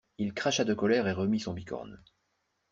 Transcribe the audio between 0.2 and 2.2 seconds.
cracha de colère et remit son bicorne.